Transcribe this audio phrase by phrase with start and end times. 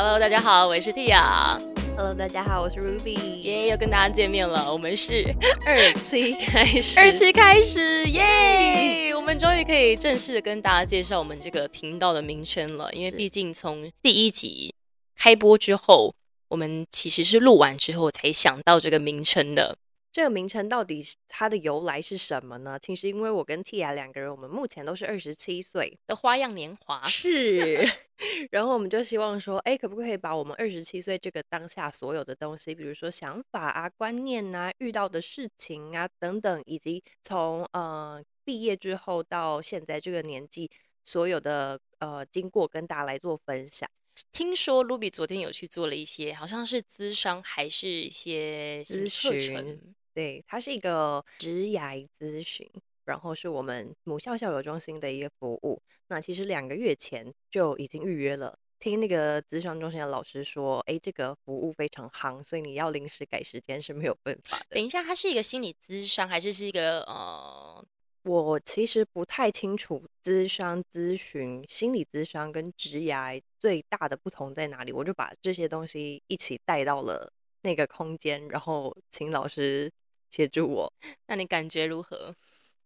[0.00, 1.58] Hello，大家好，我是 Tia。
[1.96, 3.18] Hello，大家好，我是 Ruby。
[3.40, 4.72] 耶，又跟大家见面了。
[4.72, 5.24] 我们是
[5.66, 9.12] 二期开始，二期开始，耶！
[9.16, 12.92] 我们终于可以正式的跟大家介绍我们这个频道的名称了。
[12.92, 14.72] 因为毕竟从第一集
[15.16, 16.14] 开播之后，
[16.46, 19.76] 我们其实是录完之后才想到这个名称的。
[20.10, 22.78] 这个名称到底是它的由来是什么呢？
[22.80, 27.86] 其实因为我跟 Tia 两个人，我们目前都是二十七岁，的花样年华是，
[28.50, 40.70] 然后我们就希望说，哎，可不可以把我们二十七岁这个当下所有的东西，比如说想法啊、观念啊、遇到的事情啊等等，以及从呃毕业之后到现在这个年纪
[41.04, 43.88] 所有的呃经过，跟大家来做分享。
[44.32, 52.68] 听说 Ruby 昨天有去做了一些，好像是咨商还是一些咨课询程，对，它是一个职涯咨询，
[53.04, 55.80] 然后是我们母校校友中心的一个服务。
[56.08, 64.66] 那其实两个月前就已经预约了，听那个咨商中心的老师说，哎，这个服务非常夯，所以你要临时改时间是没有办法的。
[64.70, 67.86] 等一下，它是一个心理咨商，还是是一个呃
[68.24, 77.32] 我其实不太清楚咨商、咨询、心理咨商跟职涯最大的不同在哪里，我就把这些东西一起带到了
[77.62, 79.90] 那个空间，然后请老师
[80.30, 80.92] 协助我。
[81.26, 82.34] 那你感觉如何？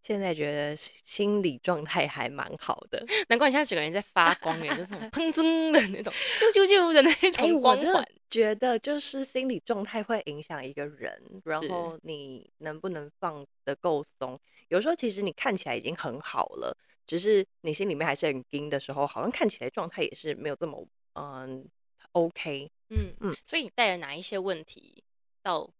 [0.03, 8.05] 现在觉得心理状态还蛮好的， 难怪你现在整个人在发光耶，就是那种砰噌的那种，啾啾啾的那 哎、种光环。
[8.29, 14.41] 觉得就是心理状态会影响一个人，然后你能不能放得够松。
[14.69, 21.65] 有时候其实你看起来已经很好了，只是你心里面还是很惊的时候，好像看起来状态也是没有这么嗯
[22.11, 22.69] OK。
[22.89, 25.05] 嗯嗯嗯，所以你带了哪一些问题
[25.43, 25.71] 到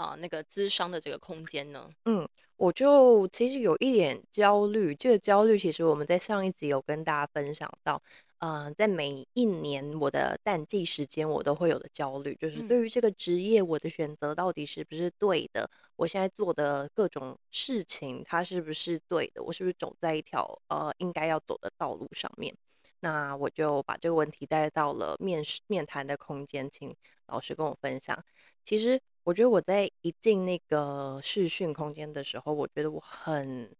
[0.00, 1.90] 啊、那个资商的这个空间呢？
[2.06, 8.02] 嗯我就其实有一点焦虑，这个焦虑其实我们在上一集有跟大家分享到，
[8.38, 15.70] 嗯、在每一年我的淡季时间，我都会有的焦虑，就是嗯对于这个职业，我的选择到底是不是对的？
[15.96, 19.42] 我现在做的各种事情，它是不是对的？
[19.42, 22.54] 我是不是走在一条呃应该要走的道路上面？
[23.00, 26.94] 那我就把这个问题带到了面试面谈的空间，请
[27.26, 28.22] 老师跟我分享。
[28.62, 33.74] 其实我觉得我在一进那个视讯空间的时候，我觉得我很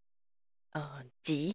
[0.71, 1.53] 呃急，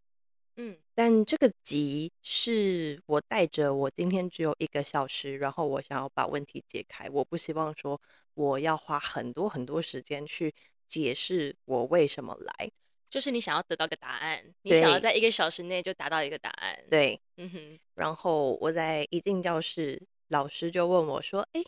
[0.57, 0.77] 嗯。
[0.95, 8.01] 但这个急是我带着我今天只有一个小时，然后我想要把问题解开，我不希望说
[8.35, 10.55] 我要花很多很多时间去
[10.89, 12.71] 解释我为什么来。
[13.11, 21.63] 就是你想要得到个答案，你想要在一个小时内就达到一个答案。，对，嗯哼，然后我在一进教室，老师就问我说：“哎，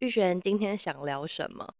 [0.00, 1.74] 玉璇今天想聊什么？”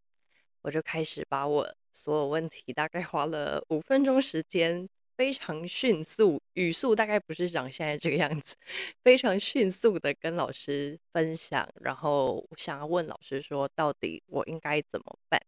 [0.62, 8.57] 我就开始把我所有问题，大概花了五分钟时间，非常迅速，语速大概不是长现在这个样子，
[9.05, 15.41] 非常迅速的跟老师分享，然后想要问老师说，到底我应该怎么办？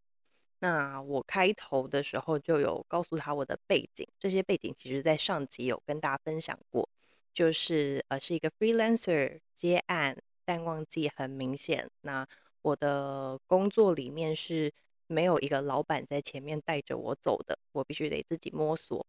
[0.59, 6.87] 那我开头的时候就有告诉他我的背景，这些背景其实在上集有跟大家分享过。
[7.33, 11.89] 就是呃是一个 freelancer 接案，淡旺季很明显。
[12.01, 12.27] 那
[12.61, 14.71] 我的工作里面是
[15.07, 19.05] 没有一个老板在前面带着我走的，我必须得自己摸索。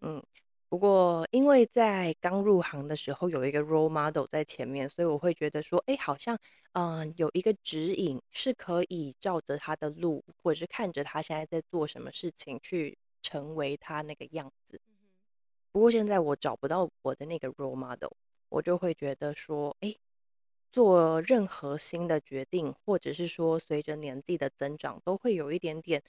[0.00, 0.22] 嗯，
[0.68, 6.38] 不过因为在刚入行的时候有一个 role model 在前面，所以我会觉得说，哎，好像
[6.72, 14.80] 嗯、呃有一个指引是可以照着他的路，或者是看着他现在在做什么事情去成为他那个样子。
[15.72, 18.10] 不过现在我找不到我的那个 role model，
[18.48, 19.94] 我就会觉得说，哎，
[20.76, 26.02] 做任何新的决定，或者是说随着年纪的增长，都会有一点点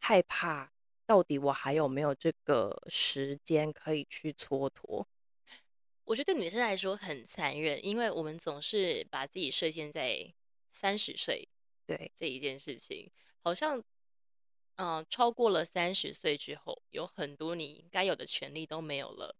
[0.00, 0.72] 害怕，
[1.04, 5.04] 到底我还有没有这个时间可以去蹉跎？
[6.04, 10.32] 我觉得对女生来说很残忍，因为我们总是把自己设限在
[10.70, 11.46] 三十岁
[11.86, 13.10] 对，这一件事情，
[13.42, 13.84] 好像，
[14.76, 19.36] 嗯、超过了三十岁之后，有很多你该有的权利都没有了，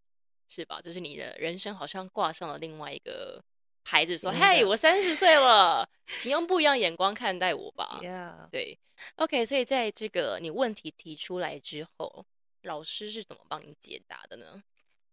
[0.47, 0.83] 是吧？
[0.83, 3.43] 就是你的人生好像挂上了另外一个
[3.85, 5.89] 牌子，说：“新嘿，的我三十岁了，
[6.19, 8.01] 请用不一样眼光看待我吧。
[8.03, 8.79] Yeah，对
[9.17, 12.27] ，OK，所以在这个你问题提出来之后，
[12.63, 14.65] 老师是怎么帮你解答的呢？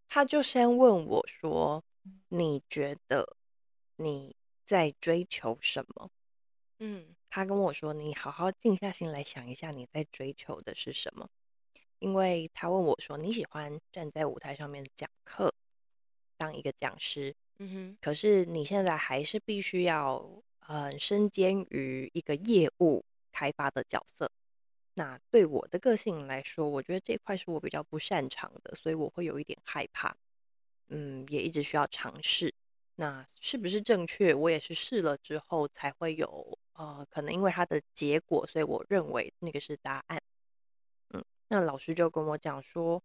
[0.08, 1.84] 他就先问我说
[2.30, 3.36] ：“你觉得
[3.98, 4.36] 你
[4.66, 6.10] 在追求什么？”
[6.80, 11.30] 嗯他跟我说：“你好好静下心来想一下，你在追求的是什么？”
[12.00, 15.54] 因为他问我说：“你喜欢站在舞台上面讲课，
[16.36, 24.32] 当一个讲师，嗯哼，可是你现在还是必须要呃身兼于一个业务开发的角色。
[24.94, 30.16] 那对我的个性来说，我觉得这块是我比较不擅长的，所以我会有一点害怕。
[30.90, 32.54] 嗯，也一直需要尝试。
[32.96, 34.34] 那是不是正确？
[34.34, 40.22] 我也是试了之后才会有，呃，可能因为它的结果，所以我认为那个是答案。
[41.12, 43.02] 嗯，那老师就跟我讲说，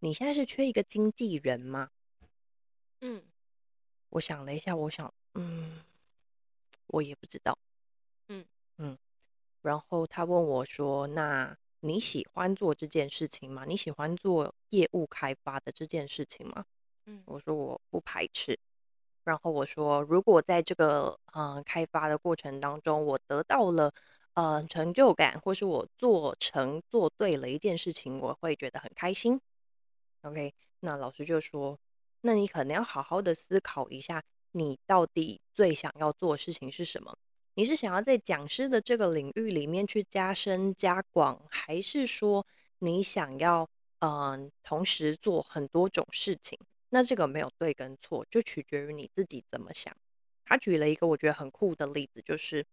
[0.00, 1.88] 你现在是缺一个经纪人吗？
[3.00, 3.22] 嗯
[4.12, 5.80] 我想了一下，我想，嗯，
[6.88, 7.58] 我也不知道。
[8.28, 8.44] 嗯
[8.76, 8.98] 嗯，
[9.62, 13.64] 然后他问我说：“那你喜欢做这件事情吗？
[13.66, 16.66] 你喜欢做业务开发的这件事情吗？”
[17.06, 18.58] 嗯我说我不排斥。
[19.24, 23.94] 然后我说，如果在这个嗯、呃开发的过程当中，我得到了
[24.34, 29.40] 呃成就感，或是我做成做对了一件事情，我会觉得很开心。
[30.20, 31.78] OK，那老师就说，
[32.22, 37.16] 那你可能要好好的思考一下，你到底最想要做的事情是什么？
[37.54, 42.46] 你是想要在讲师的这个领域里面去加深加广，还是说
[42.78, 46.58] 你想要嗯、同时做很多种事情？
[46.88, 49.96] 那这个没有对跟错，就取决于你自己怎么想。
[50.44, 52.64] 他举了一个我觉得很酷的例子，就是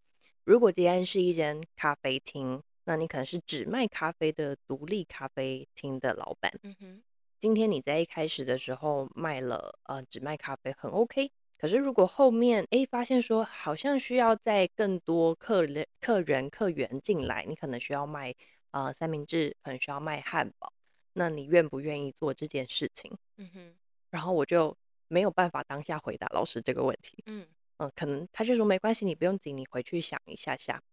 [0.43, 6.51] 如果今天是一间咖啡厅，那你可能是只卖咖啡的独立咖啡厅的老板。
[6.63, 7.03] 嗯哼
[7.39, 18.35] 今天你在一开始的时候卖了呃只卖咖啡很 OK，可是如果后面诶发现说好像需要再更多客人客人客源进来，你可能需要卖
[18.71, 20.73] 呃三明治，可能需要卖汉堡，
[21.13, 23.17] 那你愿不愿意做这件事情？
[23.37, 23.73] 嗯哼
[24.09, 24.75] 然后我就
[25.07, 27.23] 没有办法当下回答老师这个问题。
[27.25, 27.47] 嗯
[27.77, 30.83] 嗯，可能他就说没关系，你不用急，你回去想一下下。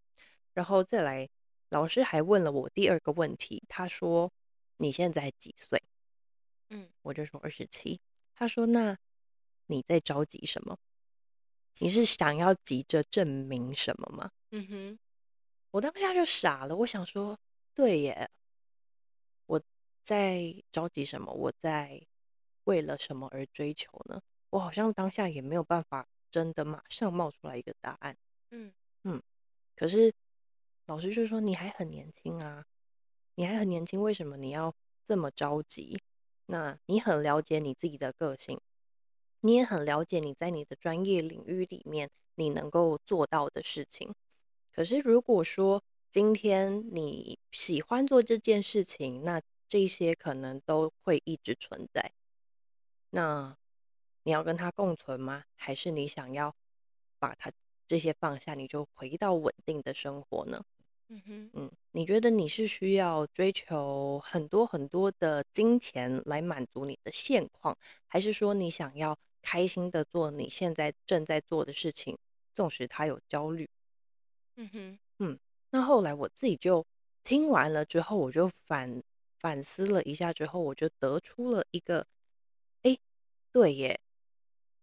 [0.54, 1.28] 然后再来，
[1.70, 4.30] 老师还问了我第二个问题，他说
[4.76, 5.82] 你现在几岁？
[6.70, 8.00] 嗯我就说二十七。
[8.34, 8.98] 他说那
[9.66, 10.78] 你在着急什么？
[11.78, 14.30] 你是想要急着证明什么吗？
[14.50, 14.98] 嗯哼
[15.72, 17.38] 我当下就傻了，我想说，
[17.74, 18.30] 对耶，
[19.44, 19.62] 我
[20.02, 21.32] 在着急什么？
[21.32, 22.06] 我在
[22.64, 24.22] 为了什么而追求呢？
[24.50, 28.16] 我好像当下也没有办法真的马上冒出来一个答案。
[28.50, 28.72] 嗯
[29.74, 30.14] 可是
[30.86, 32.64] 老师就说你还很年轻啊，
[33.34, 34.74] 你还很年轻，为什么你要
[35.06, 36.00] 这么着急？
[36.46, 38.60] 那你很了解你自己的个性，
[39.40, 44.14] 你也很了解你在你的专业领域里面你能够做到的事情。
[44.72, 52.12] 可是如果说今天你喜欢做这件事情，那这些可能都会一直存在。
[53.10, 53.56] 那
[54.22, 55.44] 你要跟它共存吗？
[55.54, 56.54] 还是你想要
[57.18, 57.50] 把它
[57.86, 60.64] 这些放下，你就回到稳定的生活呢？
[61.08, 67.76] 嗯哼嗯，你觉得你是需要追求很多很多的金钱来满足你的现况，
[68.06, 72.18] 还是说你想要开心的做你现在正在做的事情，
[72.54, 73.68] 纵使它有焦虑？
[74.56, 75.38] 嗯哼嗯
[75.70, 76.84] 那后来我自己就
[77.22, 79.02] 听完了之后，我就反
[79.38, 82.06] 反思了一下，之后我就得出了一个，
[82.82, 82.98] 哎，
[83.52, 84.00] 对耶，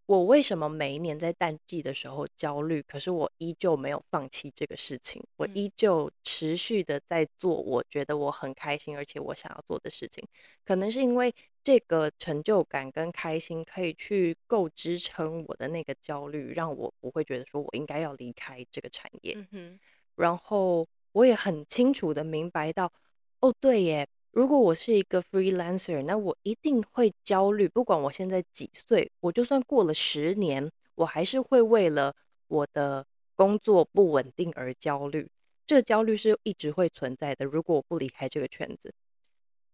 [0.05, 5.51] 我为什么每一年在淡季的时候焦虑，可是我依旧没有放弃这个事情，我嗯。
[5.53, 10.27] 依旧持续的在做我觉得我很开心，而且我想要做的事情，
[10.65, 11.33] 可能是因为
[11.63, 19.33] 这个成就感跟开心可以去够支撑我的那个焦虑，让我不会觉得说我应该要离开这个产业。
[19.37, 19.79] 嗯哼。
[20.15, 22.91] 然后我也很清楚的明白到，
[23.39, 32.15] 哦，对耶，如果我是一个 freelancer，那我一定会焦虑，不管我现在几岁，我就算过了十年，我还是会为了
[32.47, 33.05] 我的
[33.35, 35.29] 工作不稳定而焦虑。
[35.67, 37.45] 这焦虑是一直会存在的。
[37.45, 38.95] 如果我不离开这个圈子，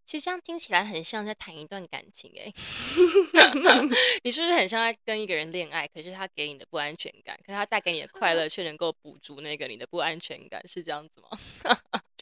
[0.05, 2.51] 其实这样听起来很像在谈一段感情哎、
[4.23, 5.87] 你是不是很像在跟一个人恋爱？
[5.87, 11.29] 可是他给你的不安全感，可是他带给你的快乐却能够补足那个你的不安全感，是这样子吗？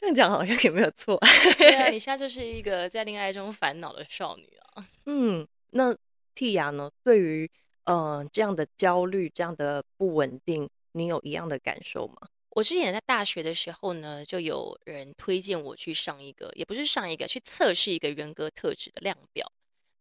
[0.00, 1.18] 这样讲好像也没有错。
[1.58, 4.86] 对啊，你现在就是一个在恋爱中烦恼的少女啊。
[5.06, 5.96] 嗯，那
[6.36, 6.88] 蒂亚呢？
[7.02, 7.50] 对于
[7.82, 12.28] 呃这样的焦虑、这样的不稳定，你有一样的感受吗？
[12.50, 19.50] 我之前在大学的时候呢，就有人推荐我去上一个，也不是上一个，去测试一个人格特质的量表。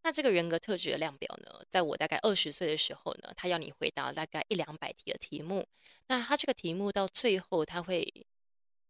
[0.04, 5.66] 那这个人格特质的量表呢，在我大概二十岁的时候呢，他要你回答大概一两百题的题目。
[6.08, 8.26] 那他这个题目到最后，他会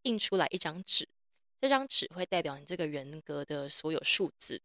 [0.07, 1.07] 印出来一张纸，
[1.59, 4.61] 这张纸会代表你这个人格的所有数字。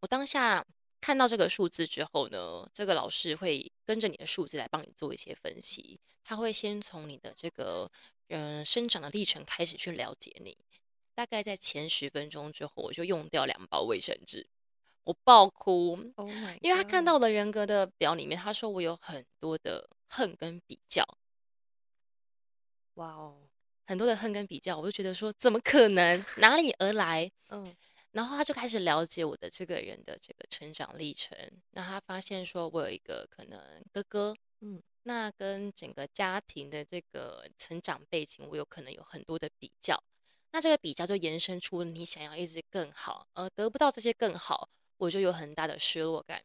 [0.00, 0.66] 我当下
[1.00, 6.00] 看到这个数字之后呢，这个老师会跟着你的数字来帮你做一些分析。
[6.24, 7.90] 他会先从你的这个
[8.28, 10.56] 嗯、呃生长的历程开始去了解你。
[11.14, 14.46] 大概在前十分钟之后，我就用掉两包卫生纸，
[15.04, 16.28] 我爆哭，Oh
[16.62, 21.04] 因为他看到了人格的表里面，他说我有很多的恨跟比较，
[22.94, 23.48] 哇哦，
[23.84, 27.30] 很多的恨跟比较，我就觉得说怎么可能，哪里而来？
[27.48, 27.74] 嗯
[28.12, 31.34] 然后他就开始了解我的这个人的这个成长历程。
[31.70, 33.58] 那他发现说我有一个可能
[33.90, 39.98] 哥哥，嗯，那跟整个家庭的这个成长背景，我有可能有很多的比较。
[40.50, 46.42] 那这个比较就延伸出你想要一直更好，而得不到这些更好，我就有很大的失落感。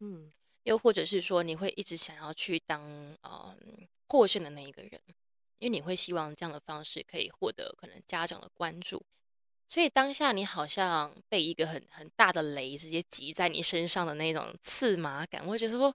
[0.00, 0.32] 嗯，
[0.64, 2.82] 又或者是说你会一直想要去当
[3.22, 5.00] 嗯获胜的那一个人，
[5.58, 9.04] 因为你会希望这样的方式可以获得可能家长的关注。
[9.66, 15.94] 所以当下你好像被一个很很大的雷直接击在你身上的那种刺麻感，会觉得说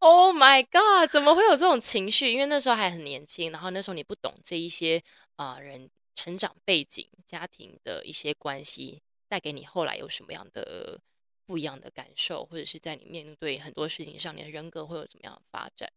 [0.00, 2.32] ，Oh my God，怎么会有这种情绪？
[2.32, 5.00] 因为那时候还很年轻，然后那时候你不懂这一些
[5.36, 11.00] 啊人成长背景、家庭的一些关系带给你后来有什么样的
[11.46, 15.90] 不一样的感受，或者是在你面对很多事情上，你的人格会有怎么样的发展？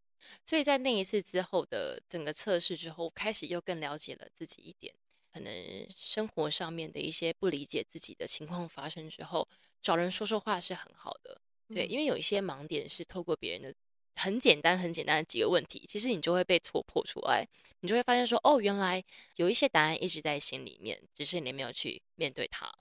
[0.45, 4.93] 所以在那一次之后的整个测试之后，开始又更了解了自己一点。
[5.33, 9.47] 可能生活上面的一些不理解自己的情况发生之后，
[9.83, 11.39] 找人说说话是很好的，
[11.71, 13.71] 对，因为有一些盲点是透过别人的
[14.15, 17.47] 很简单、很简单的几个问题，其实你就会被戳破出来，
[17.81, 19.03] 你就会发现说，哦，原来
[19.35, 22.71] 有一些答案一直在心里面，只是你没有去面对它，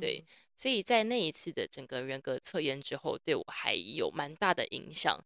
[0.00, 0.24] 对，
[0.56, 5.22] 所以在那一次的整个人格测验之后，对我还有蛮大的影响。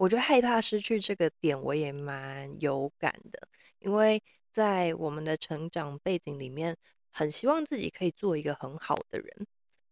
[0.00, 3.48] 我觉得害怕失去这个点，我也蛮有感的，
[3.80, 4.22] 因为。
[4.52, 6.76] 在我们的成长背景里面，
[7.12, 9.46] 很希望自己可以做一个很好的人。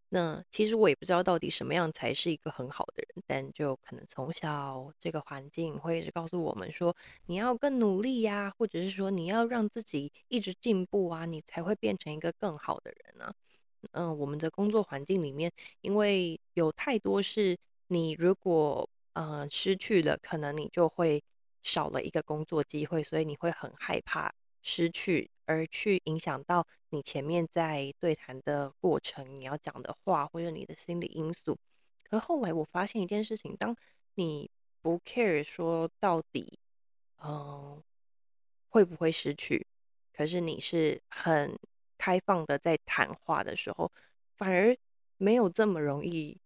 [0.08, 6.96] 那其实我也不知道到底什么样才是一个很好的人，但就可能从小这个环境会一直告诉我们说，
[7.26, 13.32] 你要更努力呀，或者是说你要让自己一直进步啊，你才会变成一个更好的人啊。
[13.92, 21.20] 嗯，我们的工作环境里面，因为有太多是你如果嗯失去了，可能你就会
[21.60, 24.32] 少了一个工作机会，所以你会很害怕。
[24.62, 31.58] 失去而去影响到你前面在对谈的过程，你要讲的话或者你的心理因素。
[32.04, 33.74] 可后来我发现一件事情，当
[34.14, 34.50] 你
[34.82, 36.58] 不 care 说到底，
[37.22, 37.82] 嗯，
[38.68, 39.66] 会不会失去，
[40.12, 41.58] 可是你是很
[41.96, 43.90] 开放的在谈话的时候，
[44.36, 44.76] 反而
[45.16, 46.38] 没有这么容易。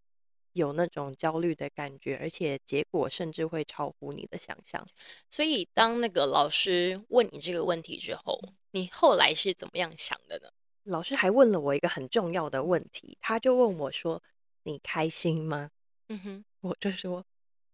[0.52, 4.86] 有那种焦虑的感觉，而且结果甚至会超乎你的想象。
[5.30, 8.40] 所以，当那个老师问你这个问题之后，
[8.72, 10.50] 你后来是怎么样想的呢？
[10.84, 14.22] 老师还问了我一个很重要的问题，他就问我说
[14.64, 15.70] ：“你开心吗？”
[16.08, 17.24] 嗯哼， 我就说：“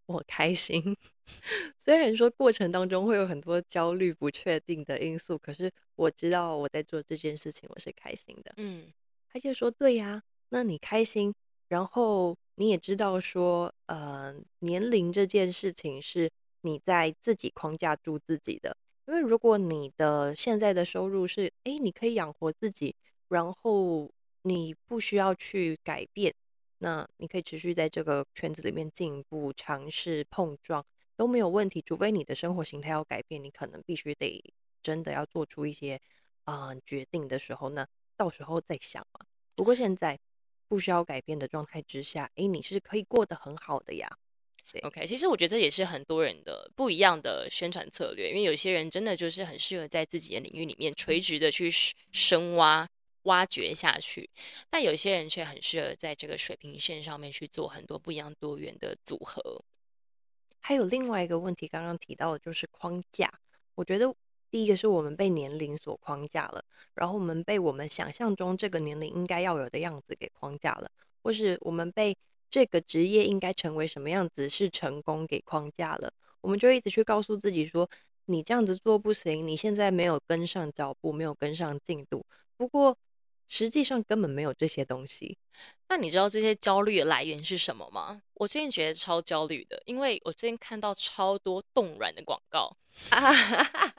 [0.07, 0.97] 我开心。
[1.79, 8.53] ”虽然说过程当中会有很多焦虑、不确定的因素，可是我知道我在做这件事情，我是开心的。
[8.59, 8.93] 嗯，
[9.33, 11.35] 他就说：“对呀，那你开心，
[11.69, 16.29] 然后。”你也知道说，呃，年龄这件事情是
[16.63, 18.77] 你在自己框架住自己的。
[19.07, 22.97] 因为如果你的现在的收入是，哎，你可以养活自己，
[23.29, 24.11] 然后
[24.43, 26.35] 你不需要去改变，
[26.79, 30.85] 那你可以持续在这个圈子里面进一步、尝试、碰撞
[31.17, 31.81] 都没有问题。
[31.81, 34.43] 除非你的生活形态要改变，你可能必须得
[34.83, 36.01] 真的要做出一些
[36.43, 37.87] 啊决定的时候，那
[38.17, 39.25] 到时候再想嘛。
[39.55, 40.19] 不过现在。
[40.69, 44.19] 不需要改变的状态之下，哎，你是可以过得很好的呀。
[44.71, 51.71] 对，OK，其实我觉得这也是很多人的不一样的宣传策略，因为有些人真的就是很适合在自己的领域里面垂直的去
[52.13, 52.87] 深挖、
[53.23, 54.29] 挖掘下去，
[54.69, 59.65] 但有些人却很适合在这个水平线上面去做很多不一样多元的组合。
[60.61, 63.33] 还有另外一个问题，刚刚提到的就是框架，
[63.75, 64.15] 我觉得。
[64.51, 66.65] 第一个是我们被年龄所框架了，
[66.95, 70.91] 然后我们被我们想象中这个年龄应该要有的样子给框架了，
[71.23, 72.17] 或是我们被
[72.51, 77.89] 这个职业应该成为什么样子是成功给框架了，我们就一直去告诉自己说，
[78.27, 82.25] 你这样子做不行，你现在没有跟上脚步，没有跟上进度。
[82.57, 82.97] 不过
[83.49, 85.37] 实际上根本没有这些东西。
[85.89, 88.23] 那你知道这些焦虑的来源是什么吗？
[88.35, 92.71] 我最近觉得超焦虑的，因为我最近看到超多冻卵的广告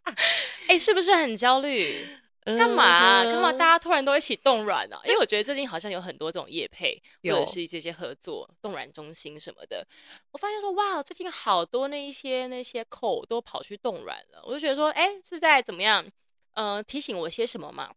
[0.70, 2.08] 啊，哎，是不是很焦虑？
[2.46, 3.26] 干嘛？
[3.26, 3.52] 干嘛？
[3.52, 5.02] 大家突然都一起冻卵啊？
[5.04, 9.86] 因为我觉得最近好像有很多这种业配，或者是这些合作冻卵中心什么的。
[10.32, 16.06] 我发现说，哇，最近好多那一些那些口都跑去冻卵了，我就觉得说，哎，是在怎么样？
[16.54, 17.92] 呃，提醒我些什么嘛？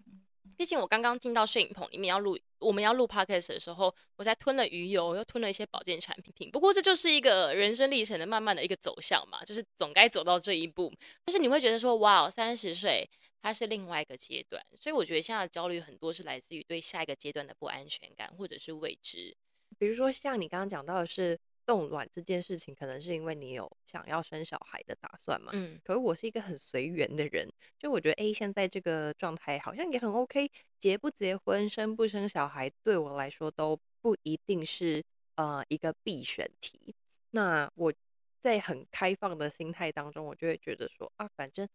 [0.56, 6.50] 毕竟我刚刚进到摄影棚里面要录，我们要录 podcast 的时候，我才吞了鱼油，又吞了一些保健产品。
[6.50, 10.92] 不过这就是一个人生历程的慢慢的一个走向嘛，就是总该走到这一步。
[11.24, 13.08] 但是你会觉得说，哇，三十岁
[13.40, 19.36] 它是另外一个阶段，所以我觉得现在的焦虑很多是来自于对下一个阶段的不安全感或者是未知。
[19.78, 25.50] 比如说像你刚刚讲到的是冻卵这件事情，可能是因为你有想要生小孩的打算嘛。
[25.54, 35.02] 嗯，可是我是一个很随缘的人，就我觉得，哎，现在这个状态好像也很 OK，结不结婚、生不生小孩，对我来说都不一定是
[35.36, 36.94] 呃一个必选题。
[37.30, 37.92] 那我
[38.40, 41.66] 在很开放的心态当中，我就会觉得说啊，反正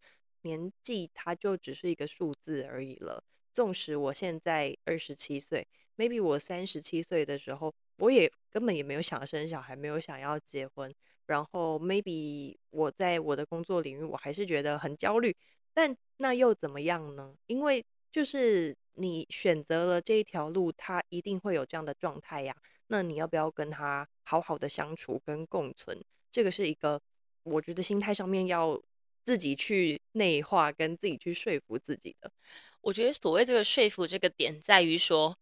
[0.42, 3.24] 年纪它就只是一个数字而已了。
[3.54, 5.66] 纵使我现在二十七岁
[5.96, 10.92] ，maybe 我三十七岁的时候，我也根本也没有想生小孩，没有想要结婚。
[11.26, 15.36] 然后 maybe 我在我的工作领域，我还是觉得很焦虑。
[15.74, 17.34] 但那又怎么样呢？
[17.46, 22.56] 因为就是你选择了这一条路，它一定会有这样的状态呀。
[22.86, 26.02] 那你要不要跟他好好的相处跟共存？
[26.30, 27.00] 这个是一个
[27.42, 28.80] 我觉得心态上面要
[29.24, 32.32] 自己去内化，跟自己去说服自己的。
[32.80, 35.36] 我觉得所谓这个说服这个点在于说，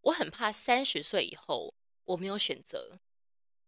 [0.00, 1.74] 我很怕三十岁以后
[2.10, 2.98] 我没有选择，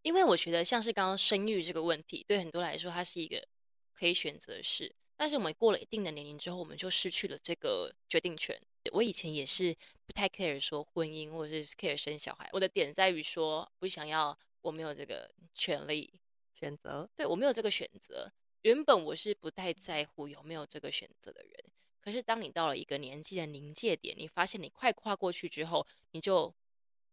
[0.02, 3.46] 因为我觉得像是刚刚生育这个问题，对很多来说它是一个
[3.94, 8.60] 可以选择的事，但是我们过了一定的年龄之后，我们就失去了这个决定权。
[8.90, 9.72] 我以前也是
[10.04, 16.12] 不太 care 说婚姻或者是 care 生小孩，我的点在于说不想要，我没有这个权利
[16.52, 18.32] 选择，对我没有这个选择。
[18.62, 21.52] 原本我是不太在乎有没有这个选择的人。
[22.00, 26.52] 可是，当你到了一个年纪的临界点，你发现你快跨过去之后，你就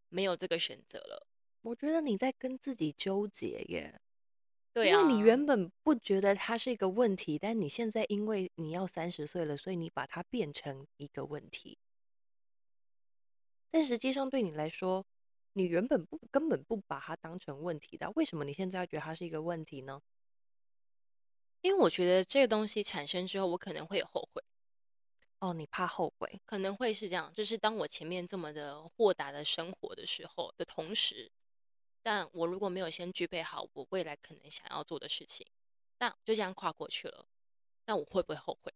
[0.10, 1.26] 没有这个选择了。
[1.62, 4.02] 我觉得你在跟自己纠结耶。
[4.72, 11.80] 对啊，因为你原本不觉得它是一个问题，但你现在因为你要三十岁了，所以你把它变成一个问题。
[13.72, 15.06] 但实际上对你来说，
[15.54, 20.02] 你原本不根本不把它当成问题的，为什么你现在要觉得它是一个问题呢？
[21.62, 24.42] 因为我觉得这个东西产生之后，我可能会有后悔。
[25.40, 27.32] 哦，你怕后悔，可能会是这样。
[27.34, 31.32] 就是当我前面这么的豁达的生活的时候的同时，
[32.04, 35.48] 但我如果没有先具备好我未来可能想要做的事情，
[36.00, 37.26] 那就这样跨过去了。
[37.86, 38.74] 那我会不会后悔？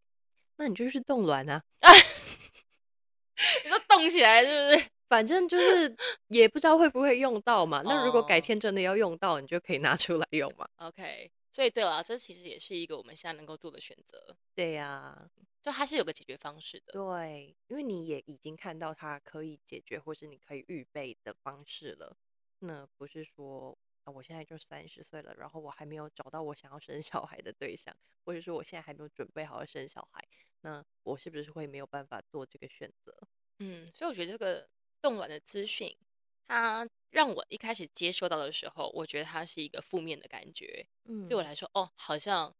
[0.55, 1.63] 那你就是冻卵啊！
[3.63, 4.89] 你说冻起来是不是？
[5.09, 5.95] 反正就是
[6.29, 7.81] 也不知道会不会用到嘛。
[7.83, 10.67] 那如果改天真的要用到，你就可以拿出来用嘛。
[10.77, 14.37] OK，所以对了，这其实也是一个我们现在能够做的选择。
[14.55, 15.29] 对呀。
[15.63, 22.17] 就它是有个解决方式的，对，因为你也已经看到它可以解决，或是你可以预备的方式了。
[22.59, 27.95] 那不是说啊，我现在就三十岁了，然后我还没有找到我想要生小孩的对象，
[28.25, 30.27] 或者说我现在还没有准备好要生小孩，
[30.59, 33.17] 那我是不是会没有办法做这个选择？
[33.59, 34.69] 嗯，所以我觉得这个
[35.01, 35.97] 冻卵的资讯，
[36.45, 40.85] 它让我一开始接收到的时候，我觉得它是一个负面的感觉。
[41.05, 42.53] 嗯，对我来说，哦，好像，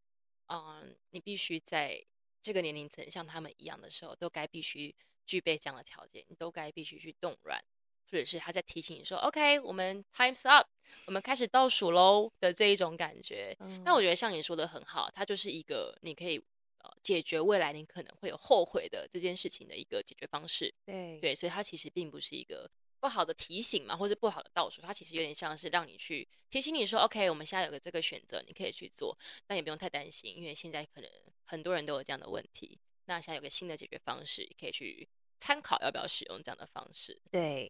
[0.48, 2.06] 嗯，你必须在。
[2.44, 4.94] 这个年龄层像他们一样的时候，都该必须
[5.26, 7.64] 具备这样的条件，你都该必须去动软，
[8.12, 10.68] 或者是他在提醒你说：“OK，我们 times up，
[11.06, 13.58] 我们开始倒数喽”的这一种感觉。
[13.86, 16.38] 那我觉得像你说的很好，它就是一个你可以
[16.80, 20.74] 呃解决未来你可能会有后悔的这件事情的一个解决方式。
[20.86, 22.70] 对对，所以它其实并不是一个。
[23.04, 31.10] 不好的提醒嘛，或者不好的倒数，它其实有点像是让你去提醒你说，OK，我们现在有个这个选择，你可以去做，但也不用太担心，因为现在可能
[31.44, 32.80] 很多人都有这样的问题。
[33.04, 35.06] 那现在有个新的解决方式，可以去
[35.38, 37.22] 参考要不要使用这样的方式。
[37.30, 37.70] 对，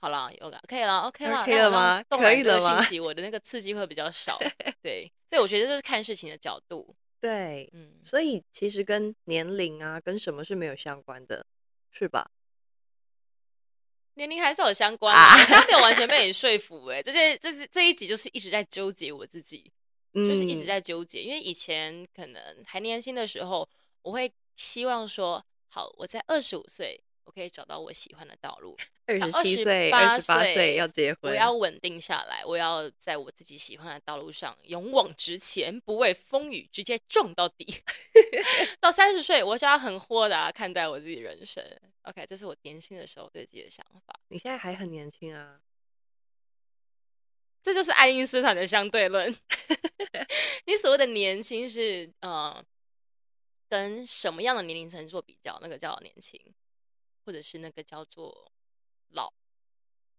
[0.00, 2.02] 好了，有了，可以了，OK 了，可以了吗？
[2.08, 2.80] 可以了吗？
[2.80, 4.38] 信息我的那个刺激会比较少。
[4.80, 6.96] 对，对我觉得就是看事情的角度。
[7.20, 11.44] 对，嗯，所以其实跟年龄啊，跟什么是没有相关的，
[11.90, 12.30] 是吧？
[14.14, 19.70] 年龄还是有相关，我现在没有完全被你说服哎，这些这是这一集就是一直在纠结我自己，
[20.14, 23.68] 就是一直在纠结，因为以前可能还年轻的时候，
[24.02, 27.02] 我会希望说，好，我在二十五岁。
[27.24, 28.76] 我可以找到我喜欢的道路。
[29.06, 37.76] 二十七岁、二十八岁要结婚，我要稳定下来，我要在我自己喜欢的道路上勇往直前，不畏风雨，直接撞到底。
[38.80, 41.64] 到三十岁，我就要很豁达看待我自己人生。
[42.02, 44.18] OK，这是我年轻的时候对自己的想法。
[44.28, 45.60] 你现在还很年轻啊，
[47.62, 49.32] 这就是爱因斯坦的相对论。
[50.66, 52.64] 你所谓的年轻是呃，
[53.68, 55.58] 跟什么样的年龄层做比较？
[55.62, 56.40] 那个叫年轻。
[57.24, 58.50] 或者是那个叫做
[59.10, 59.32] 老，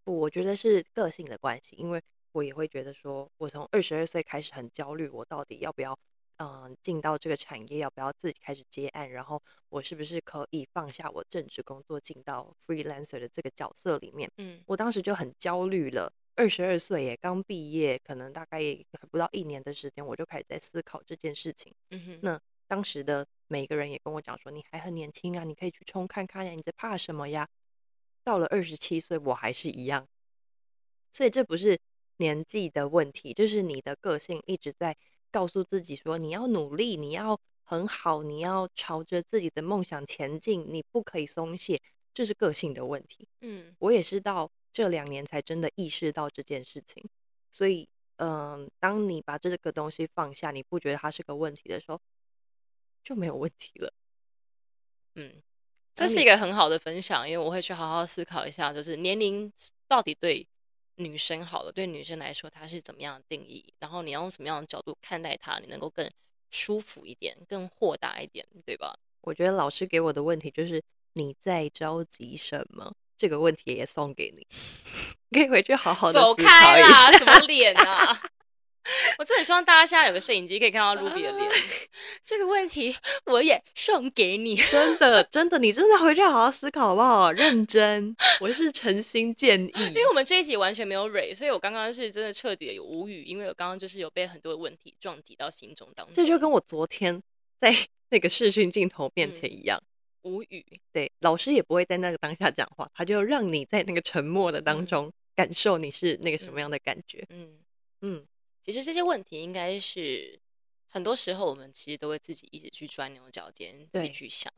[0.06, 6.00] 不，我觉得是个性的关系，因为我也会觉得说，我从二十二岁开始很焦虑，我到底要不要
[6.38, 14.32] 嗯进到这个产业，要不要自己开始接案，然后我是不是可以放下我正职工作，进到 freelancer 的这个角色里面？
[14.38, 18.60] 嗯，我当时就很焦虑了，二十二岁也刚毕业，可能大概
[19.12, 21.74] 不到一年的时间，我就开始在思考这件事情。
[21.90, 22.42] 嗯哼，那。
[22.66, 27.48] 当时的每一个人也跟我讲说：“你还很年轻啊，你可以去冲看看呀，你在怕什么呀？”
[28.24, 30.08] 到了二十七岁，我还是一样。
[31.12, 31.78] 所以这不是
[32.18, 34.98] 年纪的问题，就是你的个性一直在
[35.34, 41.82] 告诉自己说你要努力，你要很好，你要朝着自己的梦想前进，你不可以松懈，
[42.14, 43.28] 这是个性的问题。
[43.42, 47.04] 嗯我也是到这两年才真的意识到这件事情，
[47.52, 52.00] 所以，嗯、当你把这个东西放下，你不觉得它是个问题的时候，
[53.04, 53.92] 就没有问题了。
[55.16, 55.42] 嗯，
[55.96, 59.52] 这是一个很好的分享，因为我会去好好思考一下，就是年龄
[59.88, 60.48] 到底对
[60.96, 66.10] 女生好了，对女生来说她是怎么样的定义，然后你要用什么样的角度看待她，你能够更
[66.52, 68.96] 舒服一点，更豁达一点，对吧？
[69.22, 72.94] 我觉得老师给我的问题就是你在着急什么？
[73.18, 74.46] 这个问题也送给你，
[75.32, 77.18] 可以回去好好的走思考开啦，一下。
[77.20, 78.22] 什么脸啊！
[79.18, 81.52] 我真的很希望大家现在有个摄影机可以看到 Ruby 的脸。
[82.26, 84.56] 这个问题我也送给你。
[84.72, 87.32] 真的，真的，你真的回去好好思考好不好？
[87.32, 89.74] 认真，我是诚心建议。
[89.76, 96.14] 因为我们这一集完全没有蕊，所以我刚刚是真的彻底的有无语，因为我刚刚就是有被很多的问题撞击到心中当中。
[96.14, 97.22] 这就跟我昨天
[97.60, 97.76] 在
[98.10, 99.82] 那个视讯镜头面前一样。
[100.24, 100.66] 无语。
[100.92, 107.26] 对，老师也不会在那个当下讲话，他就让你在那个沉默的当嗯中感受你是那个什么样的感觉。
[107.30, 107.60] 嗯，
[108.02, 108.26] 嗯，
[108.64, 110.40] 其实这些问题应该是
[110.88, 114.52] 很多时候我们其实都会自己一直去钻牛角尖，自己去想。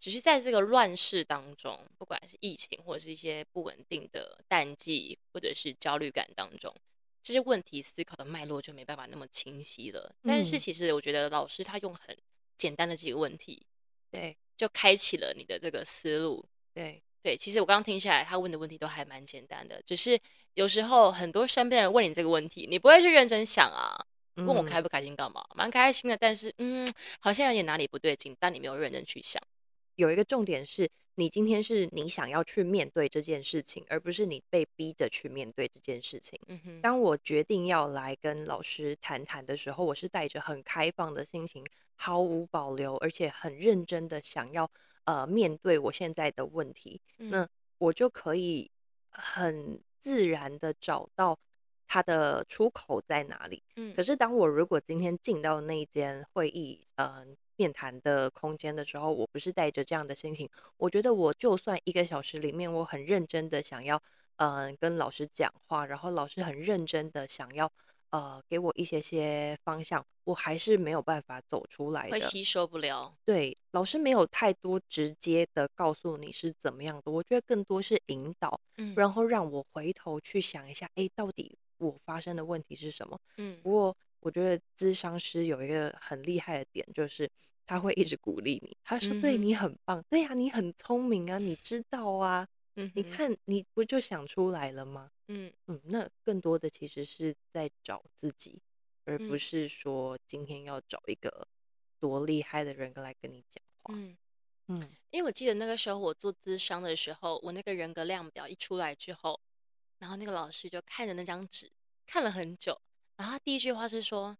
[0.00, 6.74] 只是在这个乱世当中，不管是疫情或者是一些不稳定的淡季，或者是焦虑感当中，
[7.22, 10.14] 这些问题思考的脉络就没办法那么清晰了。
[10.22, 12.16] 但是嗯其实我觉得老师他用很
[12.56, 13.66] 简单的几个问题，
[14.10, 16.44] 对就开启了你的这个思路。
[16.74, 20.18] 对，对，其实我刚刚听下来，他问的问题都还蛮简单的，只是
[20.54, 24.04] 有时候很多身边人问你这个问题，你不会去认真想啊，
[24.36, 25.44] 问我嗯开不开心干嘛？
[25.54, 26.88] 蛮开心的，但是嗯，
[27.20, 29.40] 好像有点哪里不对劲，但你没有认真去想。
[29.96, 36.36] 有一个重点是你今天是你想要去面对这件事情，而不是你被逼着去面对这件事情。
[36.48, 41.64] 嗯哼，当我决定要来跟老师谈谈的时候，我是带着很开放的心情，
[41.94, 44.68] 毫无保留，而且很认真的想要
[45.04, 47.00] 呃面对我现在的问题。
[47.18, 48.68] 嗯那我就可以
[49.10, 51.38] 很自然的找到
[51.86, 53.62] 它的出口在哪里。
[53.76, 57.24] 嗯可是当我如果今天进到那一间会议，呃，
[57.56, 64.02] 面谈的空间的时候，我不是带着这样的心情，我觉得我就算一个小时里面，我很认真的想要，
[64.36, 67.72] 嗯、跟老师讲话，然后老师很认真的想要，
[68.14, 72.12] 呃，给我一些些方向，我还是没有办法走出来的。
[72.12, 73.12] 会吸收不了。
[73.24, 83.18] 对，老师没有太多直接的告诉你是怎么样的，我觉得更多是引导，嗯然后让我回头去想一下，哎，到底我发生的问题是什么？
[83.38, 87.28] 嗯不过我觉得咨商师有一个很厉害的点，就是
[87.66, 92.46] 他会一直鼓励你，他说：“对你很棒，对呀、你很聪明啊，你知道啊，
[92.76, 98.60] 嗯，你看你不就想出来了吗？”嗯嗯，那更多的其实是在找自己，
[99.04, 101.48] 而不嗯是说今天要找一个
[102.00, 103.94] 多厉害的人来跟你讲话。
[103.94, 104.16] 嗯，
[104.68, 109.40] 嗯因为我记得那个时候我做咨商的时候，我那个人格量表一出来之后，
[109.98, 111.70] 然后那个老师就看着那张纸
[112.06, 112.80] 看了很久，
[113.16, 114.36] 然后他第一句话是说：“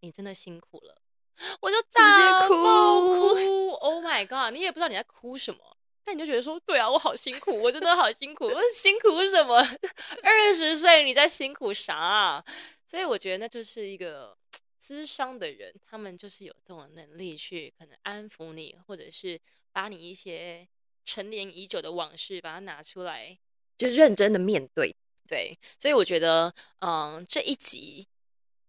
[0.00, 1.02] 你真的辛苦了。
[1.62, 3.70] ”我就大哭爆哭！
[3.82, 4.52] Oh my god！
[4.54, 5.71] 你也不知道你在哭什么，
[6.04, 9.56] 但你就觉得说：“对啊，我好辛苦，我真的好辛苦，我辛苦什么？
[10.22, 12.44] 二十岁你在辛苦啥、啊？”
[12.86, 14.36] 所以我觉得那就是一个
[14.78, 19.40] 资商的人，他们就是有这种能力去可能安抚你，或者是
[19.72, 20.66] 把你一些
[21.04, 23.38] 陈年已久的往事把它拿出来。
[23.78, 24.94] 就认真的面对。
[25.28, 28.06] 对，所以我觉得，嗯、这一集，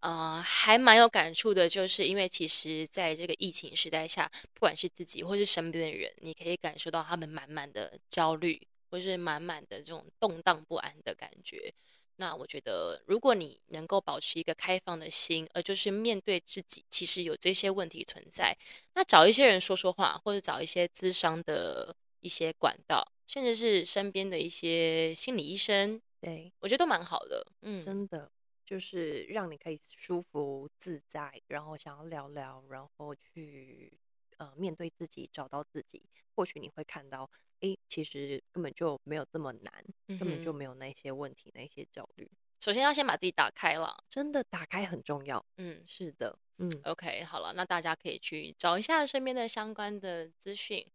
[0.03, 8.61] 呃，还蛮有感触的，就是因为其实在这个疫情时代下，不管是自己或是身边的人，你可以感受到他们满满的焦虑，
[8.91, 11.73] 或是满满的这种动荡不安的感觉。
[12.17, 18.57] 那我觉得，如果你能够保持一个开放的心，而就是面对自己，其实有这些问题存在，
[18.95, 27.47] 那找一些人说说话，或者找一些咨商的一些管道，甚至是身边的一些心理医生，对，我觉得都蛮好的。
[27.61, 28.29] 嗯，真的
[28.65, 33.91] 就是让你可以舒服自在，然后想要聊聊，然后去
[34.37, 36.03] 呃面对自己，找到自己。
[36.35, 42.29] 或许你会看到，哎，其实根本就没有这么难，根本就没有那些问题、那些焦虑。
[42.59, 44.03] 首先要先把自己打开了。
[44.09, 45.45] 真的打开很重要。
[45.57, 46.71] 嗯是的，嗯。
[46.85, 50.89] ，OK，好了，那大家可以去找一下身边的相关的资讯。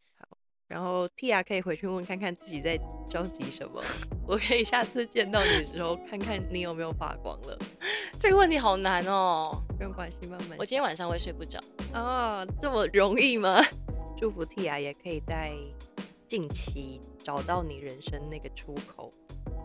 [0.68, 2.78] 然后 Tia 可以回去问看看自己在
[3.08, 3.82] 着急什么，
[4.26, 7.58] 我可以下次见到你的时候看看你有没有发光了。
[8.20, 11.58] 这个问题好难哦，没有关系，慢慢我今天晚上会睡不着。
[11.92, 13.64] 啊，这么容易吗？
[14.18, 15.52] 祝福 Tia 也可以在
[16.26, 19.10] 近期找到你人生那个出口，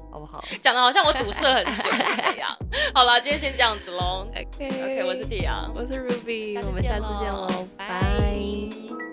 [0.10, 0.42] 好不好？
[0.62, 2.58] 讲的好像我堵塞很久一样。
[2.96, 4.26] 好了，今天先这样子喽。
[4.34, 9.13] OK OK，我是 Tia，我是 Ruby，我们下次咯见喽，拜拜。